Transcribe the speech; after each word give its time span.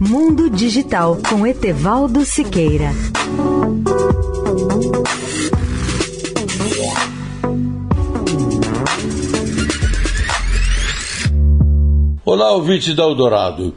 Mundo 0.00 0.48
Digital 0.48 1.18
com 1.28 1.44
Etevaldo 1.44 2.24
Siqueira. 2.24 2.92
Olá, 12.24 12.52
ouvintes 12.52 12.94
da 12.94 13.02
Eldorado. 13.02 13.74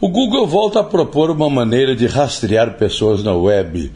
O 0.00 0.08
Google 0.08 0.46
volta 0.46 0.80
a 0.80 0.84
propor 0.84 1.30
uma 1.30 1.50
maneira 1.50 1.94
de 1.94 2.06
rastrear 2.06 2.78
pessoas 2.78 3.22
na 3.22 3.34
web. 3.34 3.92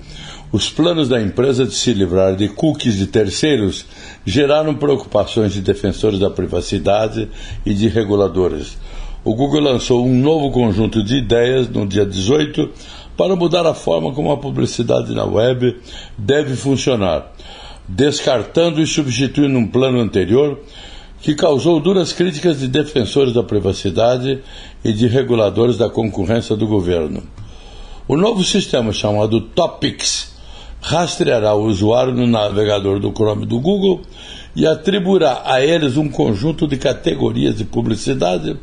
Os 0.53 0.69
planos 0.69 1.09
da 1.09 1.23
empresa 1.23 1.65
de 1.65 1.75
se 1.75 1.95
livrar 1.95 2.37
de 2.37 2.51
cookies 2.51 2.99
de 2.99 3.07
terceiros 3.07 3.87
geraram 4.27 4.75
preocupações 4.75 5.55
de 5.55 5.63
defensores 5.63 6.19
da 6.19 6.29
privacidade 6.29 7.31
e 7.65 7.73
de 7.73 7.89
reguladores. 7.89 8.77
O 9.25 9.37
Google 9.37 9.61
lançou 9.61 10.05
um 10.05 10.19
novo 10.19 10.51
conjunto 10.51 11.01
de 11.01 11.19
ideias 11.19 11.69
no 11.69 11.87
dia 11.87 12.05
18 12.05 12.69
para 13.17 13.37
mudar 13.37 13.65
a 13.65 13.73
forma 13.73 14.13
como 14.13 14.33
a 14.33 14.37
publicidade 14.37 15.15
na 15.15 15.25
web 15.25 15.77
deve 16.19 16.57
funcionar, 16.57 17.33
descartando 17.87 18.83
e 18.83 18.87
substituindo 18.87 19.57
um 19.57 19.69
plano 19.69 20.01
anterior 20.01 20.59
que 21.21 21.37
causou 21.37 21.79
duras 21.79 22.13
críticas 22.13 22.59
de 22.59 22.67
defensores 22.67 23.33
da 23.33 23.45
privacidade 23.45 24.41
e 24.85 24.93
de 24.93 25.07
reguladores 25.07 25.77
da 25.77 25.89
concorrência 25.89 26.57
do 26.57 26.67
governo. 26.67 27.23
O 28.09 28.17
novo 28.17 28.43
sistema 28.43 28.93
chamado 28.93 29.41
Topics 29.41 30.33
rastreará 30.81 31.55
o 31.55 31.67
usuário 31.67 32.13
no 32.13 32.27
navegador 32.27 32.99
do 32.99 33.13
Chrome 33.13 33.47
do 33.47 33.61
Google 33.61 34.03
e 34.57 34.67
atribuirá 34.67 35.43
a 35.45 35.65
eles 35.65 35.97
um 35.97 36.09
conjunto 36.09 36.67
de 36.67 36.77
categorias 36.77 37.57
de 37.57 37.65
publicidade, 37.65 38.59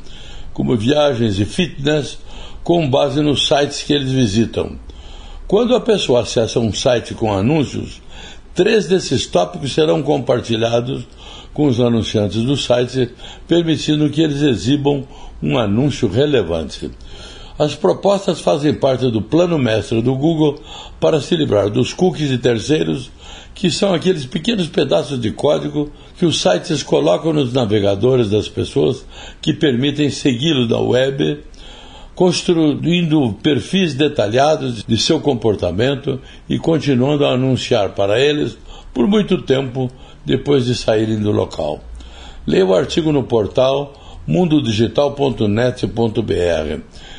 como 0.54 0.76
viagens 0.76 1.40
e 1.40 1.46
fitness, 1.46 2.18
com 2.64 2.90
base 2.90 3.22
nos 3.22 3.48
sites 3.48 3.84
que 3.84 3.94
eles 3.94 4.12
visitam. 4.12 4.78
Quando 5.48 5.76
a 5.76 5.82
pessoa 5.82 6.22
acessa 6.22 6.60
um 6.60 6.72
site 6.72 7.14
com 7.14 7.34
anúncios, 7.34 8.02
três 8.54 8.88
desses 8.88 9.26
tópicos 9.26 9.74
serão 9.74 10.04
compartilhados 10.04 11.08
com 11.54 11.66
os 11.66 11.80
anunciantes 11.80 12.44
do 12.44 12.56
site, 12.56 13.10
permitindo 13.48 14.10
que 14.10 14.22
eles 14.22 14.42
exibam 14.42 15.08
um 15.42 15.58
anúncio 15.58 16.08
relevante. 16.08 16.92
As 17.60 17.76
propostas 17.76 18.40
fazem 18.40 18.74
parte 18.74 19.12
do 19.12 19.22
plano 19.22 19.60
mestre 19.60 20.02
do 20.02 20.16
Google 20.16 20.62
para 20.98 21.20
se 21.20 21.36
livrar 21.36 21.70
dos 21.70 21.92
cookies 21.92 22.30
de 22.30 22.38
terceiros, 22.38 23.12
que 23.54 23.70
são 23.70 23.94
aqueles 23.94 24.26
pequenos 24.26 24.70
pedaços 24.70 25.20
de 25.20 25.30
código 25.32 25.92
que 26.18 26.26
os 26.26 26.42
sites 26.42 26.82
colocam 26.82 27.34
nos 27.34 27.52
navegadores 27.52 28.30
das 28.30 28.48
pessoas 28.48 29.06
que 29.42 29.54
permitem 29.54 30.10
segui-lo 30.10 30.70
na 30.70 30.80
web, 30.80 31.40
construindo 32.16 33.34
perfis 33.44 33.94
detalhados 33.94 34.86
de 34.86 34.98
seu 34.98 35.20
comportamento 35.20 36.22
e 36.48 36.58
continuando 36.58 37.26
a 37.26 37.34
anunciar 37.34 37.90
para 37.90 38.22
eles 38.22 38.58
por 38.94 39.06
muito 39.06 39.42
tempo 39.42 39.92
depois 40.26 40.64
de 40.64 40.76
saírem 40.76 41.20
do 41.20 41.34
local. 41.34 41.84
Leia 42.48 42.66
o 42.66 42.74
artigo 42.74 43.12
no 43.12 43.24
portal 43.24 44.22
mundodigital.net.br. 44.26 47.19